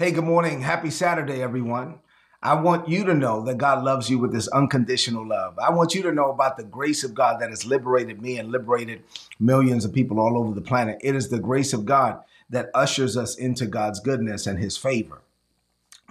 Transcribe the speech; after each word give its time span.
Hey, 0.00 0.12
good 0.12 0.24
morning. 0.24 0.62
Happy 0.62 0.88
Saturday, 0.88 1.42
everyone. 1.42 1.98
I 2.42 2.54
want 2.54 2.88
you 2.88 3.04
to 3.04 3.12
know 3.12 3.44
that 3.44 3.58
God 3.58 3.84
loves 3.84 4.08
you 4.08 4.18
with 4.18 4.32
this 4.32 4.48
unconditional 4.48 5.28
love. 5.28 5.58
I 5.58 5.72
want 5.72 5.94
you 5.94 6.00
to 6.04 6.10
know 6.10 6.30
about 6.30 6.56
the 6.56 6.64
grace 6.64 7.04
of 7.04 7.12
God 7.12 7.38
that 7.38 7.50
has 7.50 7.66
liberated 7.66 8.22
me 8.22 8.38
and 8.38 8.50
liberated 8.50 9.02
millions 9.38 9.84
of 9.84 9.92
people 9.92 10.18
all 10.18 10.38
over 10.38 10.54
the 10.54 10.62
planet. 10.62 10.96
It 11.02 11.14
is 11.14 11.28
the 11.28 11.38
grace 11.38 11.74
of 11.74 11.84
God 11.84 12.18
that 12.48 12.70
ushers 12.74 13.14
us 13.14 13.36
into 13.36 13.66
God's 13.66 14.00
goodness 14.00 14.46
and 14.46 14.58
his 14.58 14.78
favor. 14.78 15.20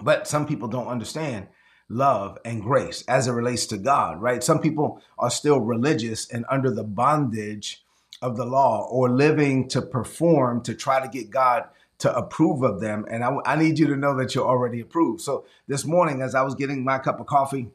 But 0.00 0.28
some 0.28 0.46
people 0.46 0.68
don't 0.68 0.86
understand 0.86 1.48
love 1.88 2.38
and 2.44 2.62
grace 2.62 3.02
as 3.08 3.26
it 3.26 3.32
relates 3.32 3.66
to 3.66 3.76
God, 3.76 4.22
right? 4.22 4.44
Some 4.44 4.60
people 4.60 5.02
are 5.18 5.30
still 5.30 5.58
religious 5.58 6.30
and 6.30 6.44
under 6.48 6.70
the 6.70 6.84
bondage 6.84 7.84
of 8.22 8.36
the 8.36 8.46
law 8.46 8.86
or 8.88 9.10
living 9.10 9.66
to 9.70 9.82
perform 9.82 10.62
to 10.62 10.74
try 10.74 11.00
to 11.00 11.08
get 11.08 11.30
God 11.30 11.64
to 12.00 12.14
approve 12.14 12.62
of 12.62 12.80
them. 12.80 13.06
And 13.10 13.22
I, 13.22 13.36
I 13.46 13.56
need 13.56 13.78
you 13.78 13.86
to 13.88 13.96
know 13.96 14.16
that 14.16 14.34
you're 14.34 14.46
already 14.46 14.80
approved. 14.80 15.20
So 15.20 15.46
this 15.68 15.84
morning, 15.84 16.22
as 16.22 16.34
I 16.34 16.42
was 16.42 16.54
getting 16.54 16.84
my 16.84 16.98
cup 16.98 17.20
of 17.20 17.26
coffee, 17.26 17.68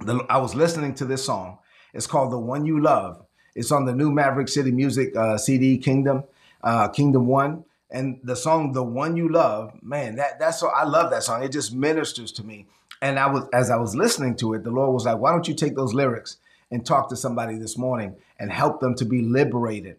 the, 0.00 0.24
I 0.28 0.38
was 0.38 0.54
listening 0.54 0.94
to 0.96 1.04
this 1.04 1.24
song. 1.24 1.58
It's 1.92 2.06
called 2.06 2.32
The 2.32 2.38
One 2.38 2.64
You 2.64 2.80
Love. 2.80 3.24
It's 3.54 3.72
on 3.72 3.84
the 3.84 3.94
new 3.94 4.10
Maverick 4.10 4.48
City 4.48 4.70
Music 4.70 5.16
uh, 5.16 5.36
CD, 5.36 5.78
Kingdom, 5.78 6.24
uh, 6.62 6.88
Kingdom 6.88 7.26
One. 7.26 7.64
And 7.90 8.20
the 8.22 8.36
song 8.36 8.70
"The 8.72 8.84
One 8.84 9.16
You 9.16 9.28
Love," 9.28 9.72
man, 9.82 10.14
that 10.14 10.38
that's 10.38 10.60
so 10.60 10.68
I 10.68 10.84
love 10.84 11.10
that 11.10 11.24
song. 11.24 11.42
It 11.42 11.50
just 11.50 11.74
ministers 11.74 12.30
to 12.32 12.44
me. 12.44 12.66
And 13.02 13.18
I 13.18 13.26
was 13.26 13.48
as 13.52 13.68
I 13.68 13.76
was 13.76 13.96
listening 13.96 14.36
to 14.36 14.54
it, 14.54 14.62
the 14.62 14.70
Lord 14.70 14.94
was 14.94 15.06
like, 15.06 15.18
"Why 15.18 15.32
don't 15.32 15.48
you 15.48 15.54
take 15.54 15.74
those 15.74 15.92
lyrics 15.92 16.36
and 16.70 16.86
talk 16.86 17.08
to 17.08 17.16
somebody 17.16 17.58
this 17.58 17.76
morning 17.76 18.14
and 18.38 18.52
help 18.52 18.78
them 18.78 18.94
to 18.94 19.04
be 19.04 19.22
liberated 19.22 19.96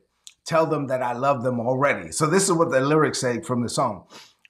tell 0.52 0.66
them 0.66 0.88
that 0.88 1.02
I 1.02 1.14
love 1.14 1.44
them 1.44 1.62
already. 1.62 2.12
So 2.12 2.28
this 2.28 2.44
is 2.44 2.52
what 2.52 2.72
the 2.72 2.82
lyrics 2.82 3.22
say 3.22 3.40
from 3.40 3.64
the 3.64 3.70
song. 3.70 4.04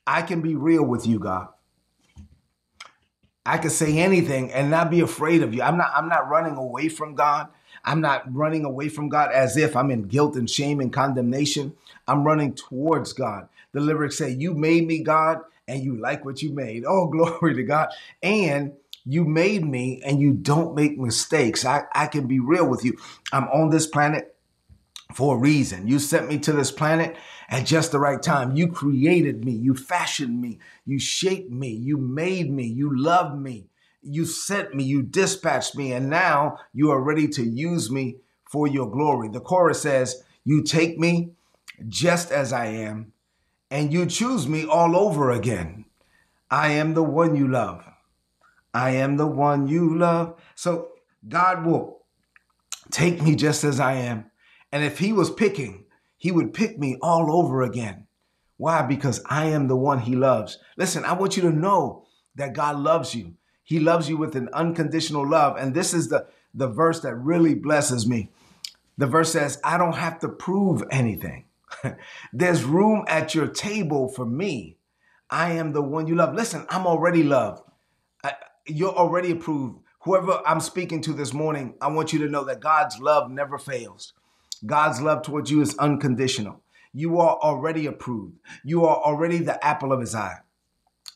I 0.08 0.24
can 0.24 0.42
be 0.42 0.56
real 0.56 0.84
with 0.84 1.06
you, 1.06 1.20
God. 1.20 1.50
I 3.46 3.60
can 3.60 3.70
say 3.70 4.00
anything 4.00 4.52
and 4.52 4.72
not 4.72 4.90
be 4.90 5.02
afraid 5.02 5.44
of 5.44 5.54
you. 5.54 5.62
I'm 5.62 5.78
not 5.78 5.92
I'm 5.96 6.10
not 6.10 6.28
running 6.28 6.56
away 6.56 6.90
from 6.90 7.14
God. 7.14 7.50
I'm 7.86 8.02
not 8.02 8.24
running 8.34 8.66
away 8.66 8.90
from 8.90 9.10
God 9.10 9.32
as 9.32 9.58
if 9.58 9.76
I'm 9.76 9.92
in 9.92 10.04
guilt 10.04 10.36
and 10.36 10.50
shame 10.50 10.80
and 10.80 10.92
condemnation. 10.92 11.74
I'm 12.08 12.24
running 12.24 12.56
towards 12.56 13.14
God. 13.14 13.48
The 13.72 13.80
lyrics 13.80 14.18
say, 14.18 14.32
You 14.32 14.56
made 14.56 14.88
me, 14.88 15.04
God, 15.04 15.42
and 15.68 15.84
you 15.84 16.00
like 16.00 16.26
what 16.26 16.42
you 16.42 16.52
made. 16.52 16.84
Oh, 16.86 17.08
glory 17.12 17.54
to 17.56 17.64
God. 17.64 17.90
And 18.24 18.74
you 19.06 19.24
made 19.26 19.66
me 19.66 20.02
and 20.04 20.20
you 20.20 20.34
don't 20.34 20.76
make 20.76 20.98
mistakes. 20.98 21.64
I, 21.64 21.84
I 21.94 22.08
can 22.08 22.26
be 22.26 22.40
real 22.40 22.68
with 22.68 22.84
you. 22.84 22.98
I'm 23.32 23.48
on 23.50 23.70
this 23.70 23.86
planet 23.88 24.36
for 25.12 25.36
a 25.36 25.40
reason. 25.40 25.88
You 25.88 26.00
sent 26.00 26.28
me 26.28 26.40
to 26.40 26.52
this 26.52 26.72
planet 26.72 27.16
at 27.50 27.66
just 27.66 27.92
the 27.92 28.00
right 28.00 28.22
time. 28.22 28.56
You 28.56 28.68
created 28.68 29.44
me. 29.44 29.52
You 29.54 29.76
fashioned 29.76 30.42
me. 30.42 30.60
You 30.86 31.00
shaped 31.00 31.52
me. 31.52 31.70
You 31.70 31.98
made 31.98 32.52
me. 32.52 32.66
You 32.66 32.92
loved 32.96 33.40
me. 33.40 33.68
You 34.02 34.26
sent 34.26 34.74
me. 34.74 34.84
You 34.84 35.02
dispatched 35.02 35.76
me. 35.76 35.94
And 35.94 36.10
now 36.10 36.58
you 36.74 36.92
are 36.92 37.02
ready 37.02 37.28
to 37.30 37.44
use 37.44 37.92
me 37.92 38.18
for 38.50 38.68
your 38.68 38.90
glory. 38.90 39.30
The 39.30 39.40
chorus 39.40 39.82
says, 39.82 40.24
You 40.44 40.64
take 40.64 40.98
me 40.98 41.32
just 41.88 42.32
as 42.32 42.54
I 42.54 42.66
am, 42.68 43.14
and 43.70 43.94
you 43.94 44.06
choose 44.06 44.48
me 44.48 44.66
all 44.66 44.96
over 44.96 45.32
again. 45.32 45.86
I 46.50 46.72
am 46.72 46.94
the 46.94 47.04
one 47.04 47.36
you 47.36 47.48
love. 47.48 47.86
I 48.74 48.92
am 48.92 49.18
the 49.18 49.28
one 49.28 49.68
you 49.68 49.98
love. 49.98 50.40
So 50.56 50.90
God 51.28 51.66
will 51.66 52.04
take 52.92 53.22
me 53.22 53.36
just 53.36 53.64
as 53.64 53.80
I 53.80 53.94
am 53.94 54.31
and 54.72 54.84
if 54.84 55.00
he 55.00 55.14
was 55.14 55.30
picking, 55.30 55.86
he 56.18 56.32
would 56.32 56.54
pick 56.54 56.78
me 56.80 56.98
all 57.02 57.36
over 57.36 57.62
again. 57.62 58.08
Why? 58.58 58.84
Because 58.84 59.24
I 59.26 59.46
am 59.46 59.68
the 59.68 59.76
one 59.76 60.00
he 60.00 60.16
loves. 60.16 60.60
Listen, 60.78 61.04
I 61.04 61.14
want 61.14 61.36
you 61.36 61.42
to 61.44 61.52
know 61.52 62.06
that 62.36 62.54
God 62.54 62.78
loves 62.78 63.16
you. 63.16 63.34
He 63.64 63.80
loves 63.80 64.08
you 64.08 64.18
with 64.18 64.36
an 64.36 64.50
unconditional 64.54 65.28
love. 65.28 65.58
And 65.58 65.74
this 65.74 65.94
is 65.94 66.10
the, 66.10 66.28
the 66.54 66.68
verse 66.68 67.00
that 67.02 67.16
really 67.16 67.56
blesses 67.56 68.08
me. 68.08 68.30
The 68.98 69.08
verse 69.08 69.32
says, 69.32 69.60
I 69.64 69.78
don't 69.78 69.96
have 69.96 70.20
to 70.20 70.30
prove 70.30 70.84
anything. 70.92 71.46
There's 72.34 72.64
room 72.64 73.04
at 73.08 73.34
your 73.34 73.48
table 73.48 74.10
for 74.10 74.26
me. 74.26 74.78
I 75.30 75.54
am 75.54 75.74
the 75.74 75.82
one 75.82 76.08
you 76.08 76.16
love. 76.16 76.36
Listen, 76.36 76.66
I'm 76.70 76.86
already 76.86 77.24
loved. 77.24 77.64
I, 78.24 78.34
you're 78.68 78.94
already 78.94 79.32
approved. 79.32 79.80
Whoever 80.02 80.42
I'm 80.46 80.60
speaking 80.60 81.02
to 81.04 81.14
this 81.14 81.34
morning, 81.34 81.76
I 81.82 81.88
want 81.88 82.12
you 82.12 82.20
to 82.20 82.30
know 82.30 82.44
that 82.44 82.60
God's 82.60 83.00
love 83.00 83.32
never 83.32 83.58
fails. 83.58 84.14
God's 84.66 85.02
love 85.02 85.24
towards 85.24 85.50
you 85.50 85.62
is 85.62 85.78
unconditional. 85.78 86.62
You 86.94 87.20
are 87.20 87.38
already 87.38 87.86
approved. 87.86 88.38
You 88.64 88.86
are 88.86 88.98
already 88.98 89.40
the 89.40 89.64
apple 89.66 89.92
of 89.92 90.02
his 90.02 90.14
eye. 90.14 90.40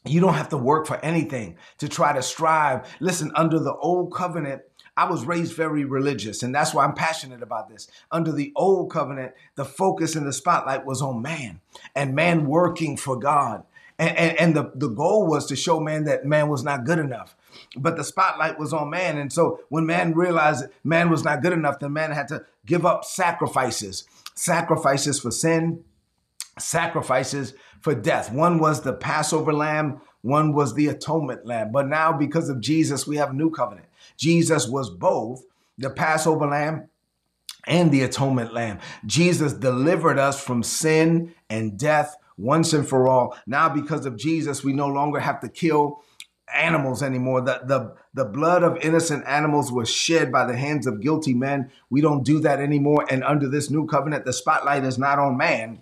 You 0.06 0.22
don't 0.22 0.36
have 0.36 0.50
to 0.50 0.58
work 0.58 0.86
for 0.86 1.04
anything 1.04 1.58
to 1.80 1.90
try 1.90 2.14
to 2.14 2.22
strive. 2.22 2.88
Listen, 3.00 3.32
under 3.36 3.60
the 3.60 3.76
old 3.76 4.14
covenant, 4.14 4.62
I 4.98 5.10
was 5.10 5.26
raised 5.26 5.54
very 5.54 5.84
religious, 5.84 6.42
and 6.42 6.56
that's 6.56 6.74
why 6.74 6.86
I'm 6.86 6.94
passionate 6.94 7.42
about 7.42 7.68
this. 7.70 7.88
Under 8.12 8.32
the 8.32 8.54
old 8.56 8.92
covenant, 8.92 9.34
the 9.56 9.66
focus 9.66 10.16
and 10.16 10.26
the 10.26 10.32
spotlight 10.32 10.86
was 10.86 11.02
on 11.02 11.22
man 11.22 11.60
and 11.96 12.16
man 12.16 12.46
working 12.46 12.96
for 12.96 13.18
God. 13.18 13.64
And, 13.98 14.18
and, 14.18 14.40
and 14.40 14.56
the, 14.56 14.72
the 14.76 14.90
goal 14.90 15.26
was 15.26 15.46
to 15.48 15.56
show 15.56 15.80
man 15.80 16.04
that 16.06 16.26
man 16.26 16.50
was 16.50 16.64
not 16.64 16.84
good 16.86 17.00
enough 17.00 17.36
but 17.78 17.96
the 17.96 18.04
spotlight 18.04 18.60
was 18.60 18.74
on 18.74 18.90
man. 18.90 19.18
And 19.18 19.32
so 19.32 19.62
when 19.70 19.86
man 19.86 20.14
realized 20.14 20.66
man 20.84 21.10
was 21.10 21.24
not 21.24 21.42
good 21.42 21.54
enough, 21.54 21.80
then 21.80 21.94
man 21.94 22.12
had 22.12 22.28
to 22.30 22.46
give 22.66 22.86
up 22.86 23.06
sacrifices 23.06 24.06
sacrifices 24.36 25.20
for 25.20 25.32
sin, 25.32 25.84
sacrifices 26.60 27.54
for 27.80 27.96
death. 27.96 28.32
One 28.32 28.60
was 28.60 28.82
the 28.82 28.94
Passover 28.94 29.54
lamb, 29.54 30.02
one 30.22 30.54
was 30.54 30.74
the 30.74 30.88
atonement 30.88 31.46
lamb. 31.46 31.72
But 31.72 31.88
now, 31.88 32.12
because 32.12 32.50
of 32.50 32.60
Jesus, 32.60 33.08
we 33.08 33.16
have 33.16 33.30
a 33.30 33.34
new 33.34 33.50
covenant. 33.50 33.88
Jesus 34.18 34.68
was 34.68 34.90
both 34.90 35.44
the 35.78 35.90
Passover 35.90 36.48
lamb 36.48 36.90
and 37.66 37.92
the 37.92 38.02
atonement 38.02 38.54
lamb. 38.54 38.80
Jesus 39.06 39.54
delivered 39.54 40.20
us 40.20 40.44
from 40.44 40.64
sin 40.64 41.34
and 41.50 41.80
death 41.80 42.16
once 42.38 42.74
and 42.74 42.88
for 42.88 43.08
all. 43.08 43.38
Now, 43.48 43.70
because 43.70 44.06
of 44.06 44.18
Jesus, 44.18 44.64
we 44.64 44.74
no 44.74 44.88
longer 44.88 45.20
have 45.20 45.40
to 45.42 45.50
kill 45.50 46.02
animals 46.54 47.02
anymore. 47.02 47.42
The, 47.42 47.62
the, 47.66 47.96
the 48.14 48.26
blood 48.26 48.64
of 48.64 48.78
innocent 48.78 49.26
animals 49.28 49.72
was 49.72 49.90
shed 49.90 50.32
by 50.32 50.46
the 50.46 50.56
hands 50.56 50.86
of 50.88 51.02
guilty 51.02 51.34
men. 51.34 51.72
We 51.90 52.02
don't 52.02 52.24
do 52.24 52.40
that 52.42 52.60
anymore. 52.60 53.06
And 53.10 53.24
under 53.24 53.50
this 53.50 53.70
new 53.70 53.86
covenant, 53.88 54.26
the 54.26 54.34
spotlight 54.34 54.84
is 54.84 54.98
not 54.98 55.20
on 55.20 55.38
man 55.38 55.80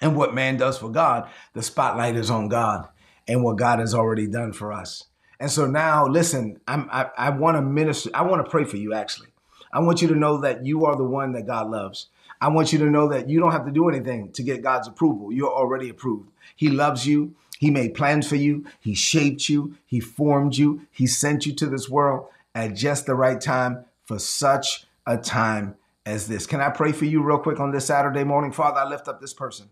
and 0.00 0.16
what 0.16 0.34
man 0.34 0.56
does 0.56 0.78
for 0.78 0.90
God. 0.90 1.28
The 1.54 1.62
spotlight 1.62 2.16
is 2.16 2.30
on 2.30 2.48
God 2.48 2.88
and 3.26 3.42
what 3.42 3.56
God 3.56 3.78
has 3.78 3.94
already 3.94 4.26
done 4.26 4.52
for 4.52 4.72
us. 4.72 5.04
And 5.40 5.50
so 5.50 5.66
now, 5.66 6.06
listen, 6.06 6.60
I'm, 6.68 6.88
I, 6.92 7.10
I 7.16 7.30
want 7.30 7.56
to 7.56 7.62
minister. 7.62 8.10
I 8.14 8.22
want 8.22 8.44
to 8.44 8.50
pray 8.50 8.64
for 8.64 8.76
you, 8.76 8.94
actually. 8.94 9.28
I 9.72 9.80
want 9.80 10.00
you 10.00 10.08
to 10.08 10.14
know 10.14 10.40
that 10.40 10.64
you 10.64 10.84
are 10.86 10.96
the 10.96 11.04
one 11.04 11.32
that 11.32 11.46
God 11.46 11.68
loves. 11.68 12.08
I 12.40 12.48
want 12.48 12.72
you 12.72 12.78
to 12.80 12.90
know 12.90 13.08
that 13.08 13.28
you 13.28 13.40
don't 13.40 13.52
have 13.52 13.64
to 13.66 13.72
do 13.72 13.88
anything 13.88 14.32
to 14.32 14.42
get 14.42 14.62
God's 14.62 14.88
approval. 14.88 15.32
You're 15.32 15.52
already 15.52 15.88
approved. 15.88 16.30
He 16.56 16.68
loves 16.68 17.06
you. 17.06 17.34
He 17.58 17.70
made 17.70 17.94
plans 17.94 18.28
for 18.28 18.36
you. 18.36 18.66
He 18.80 18.94
shaped 18.94 19.48
you. 19.48 19.76
He 19.86 20.00
formed 20.00 20.56
you. 20.56 20.86
He 20.90 21.06
sent 21.06 21.46
you 21.46 21.54
to 21.54 21.66
this 21.66 21.88
world 21.88 22.28
at 22.54 22.74
just 22.74 23.06
the 23.06 23.14
right 23.14 23.40
time 23.40 23.84
for 24.04 24.18
such 24.18 24.86
a 25.06 25.16
time 25.16 25.76
as 26.06 26.28
this. 26.28 26.46
Can 26.46 26.60
I 26.60 26.70
pray 26.70 26.92
for 26.92 27.04
you 27.04 27.22
real 27.22 27.38
quick 27.38 27.60
on 27.60 27.70
this 27.70 27.86
Saturday 27.86 28.24
morning? 28.24 28.52
Father, 28.52 28.80
I 28.80 28.88
lift 28.88 29.08
up 29.08 29.20
this 29.20 29.34
person. 29.34 29.70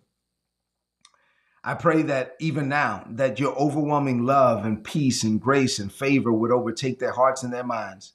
I 1.64 1.74
pray 1.74 2.02
that 2.02 2.34
even 2.40 2.68
now 2.68 3.04
that 3.08 3.38
your 3.38 3.54
overwhelming 3.54 4.24
love 4.24 4.64
and 4.64 4.82
peace 4.82 5.22
and 5.22 5.40
grace 5.40 5.78
and 5.78 5.92
favor 5.92 6.32
would 6.32 6.50
overtake 6.50 6.98
their 6.98 7.12
hearts 7.12 7.44
and 7.44 7.52
their 7.52 7.62
minds, 7.62 8.14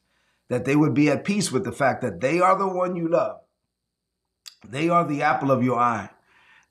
that 0.49 0.65
they 0.65 0.75
would 0.75 0.93
be 0.93 1.09
at 1.09 1.23
peace 1.23 1.51
with 1.51 1.63
the 1.63 1.71
fact 1.71 2.01
that 2.01 2.19
they 2.19 2.41
are 2.41 2.57
the 2.57 2.67
one 2.67 2.95
you 2.95 3.07
love. 3.07 3.39
They 4.67 4.89
are 4.89 5.05
the 5.05 5.21
apple 5.21 5.51
of 5.51 5.63
your 5.63 5.79
eye, 5.79 6.09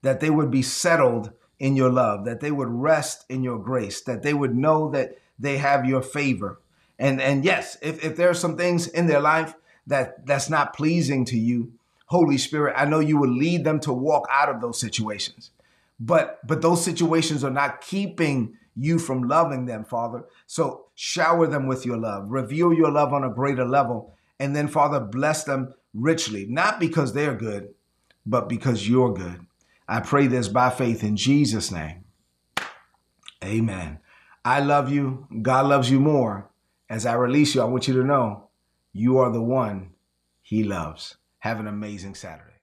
that 0.02 0.20
they 0.20 0.30
would 0.30 0.50
be 0.50 0.62
settled 0.62 1.32
in 1.58 1.76
your 1.76 1.90
love, 1.90 2.24
that 2.24 2.40
they 2.40 2.50
would 2.50 2.68
rest 2.68 3.24
in 3.28 3.42
your 3.42 3.58
grace, 3.58 4.00
that 4.02 4.22
they 4.22 4.34
would 4.34 4.54
know 4.54 4.90
that 4.90 5.18
they 5.38 5.58
have 5.58 5.86
your 5.86 6.02
favor. 6.02 6.60
And 6.98 7.20
and 7.20 7.44
yes, 7.44 7.76
if, 7.82 8.04
if 8.04 8.16
there 8.16 8.30
are 8.30 8.34
some 8.34 8.56
things 8.56 8.86
in 8.86 9.06
their 9.06 9.20
life 9.20 9.54
that 9.86 10.26
that's 10.26 10.50
not 10.50 10.74
pleasing 10.74 11.24
to 11.26 11.38
you, 11.38 11.72
Holy 12.06 12.38
Spirit, 12.38 12.74
I 12.76 12.84
know 12.84 13.00
you 13.00 13.18
will 13.18 13.32
lead 13.32 13.64
them 13.64 13.80
to 13.80 13.92
walk 13.92 14.26
out 14.30 14.48
of 14.48 14.60
those 14.60 14.80
situations. 14.80 15.50
But 15.98 16.46
but 16.46 16.62
those 16.62 16.84
situations 16.84 17.44
are 17.44 17.50
not 17.50 17.80
keeping 17.80 18.56
you 18.74 18.98
from 18.98 19.22
loving 19.22 19.66
them, 19.66 19.84
Father. 19.84 20.24
So 20.46 20.86
shower 20.94 21.46
them 21.46 21.66
with 21.66 21.86
your 21.86 21.96
love, 21.96 22.30
reveal 22.30 22.72
your 22.72 22.90
love 22.90 23.12
on 23.12 23.24
a 23.24 23.30
greater 23.30 23.64
level, 23.64 24.14
and 24.38 24.54
then, 24.54 24.68
Father, 24.68 25.00
bless 25.00 25.44
them 25.44 25.74
richly, 25.94 26.46
not 26.46 26.78
because 26.78 27.12
they're 27.12 27.34
good, 27.34 27.74
but 28.26 28.48
because 28.48 28.88
you're 28.88 29.14
good. 29.14 29.46
I 29.88 30.00
pray 30.00 30.26
this 30.26 30.48
by 30.48 30.70
faith 30.70 31.04
in 31.04 31.16
Jesus' 31.16 31.70
name. 31.70 32.04
Amen. 33.44 34.00
I 34.44 34.60
love 34.60 34.90
you. 34.90 35.28
God 35.42 35.66
loves 35.66 35.90
you 35.90 36.00
more. 36.00 36.50
As 36.90 37.06
I 37.06 37.14
release 37.14 37.54
you, 37.54 37.62
I 37.62 37.66
want 37.66 37.88
you 37.88 37.94
to 37.94 38.04
know 38.04 38.48
you 38.92 39.18
are 39.18 39.30
the 39.30 39.42
one 39.42 39.90
he 40.42 40.64
loves. 40.64 41.16
Have 41.38 41.60
an 41.60 41.66
amazing 41.66 42.14
Saturday. 42.14 42.56